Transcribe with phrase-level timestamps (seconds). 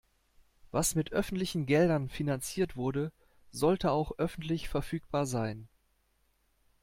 [0.71, 3.11] Was mit öffentlichen Geldern finanziert wurde,
[3.51, 5.67] sollte auch öffentlich verfügbar sein.